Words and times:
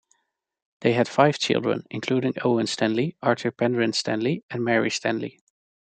They 0.79 0.93
had 0.93 1.07
five 1.07 1.37
children, 1.37 1.85
including 1.91 2.33
Owen 2.43 2.65
Stanley, 2.65 3.15
Arthur 3.21 3.51
Penrhyn 3.51 3.93
Stanley 3.93 4.43
and 4.49 4.63
Mary 4.65 4.89
Stanley. 4.89 5.39